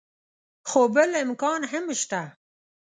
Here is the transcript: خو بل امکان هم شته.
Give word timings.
خو 0.69 0.81
بل 0.95 1.09
امکان 1.25 1.61
هم 1.71 1.85
شته. 2.01 2.21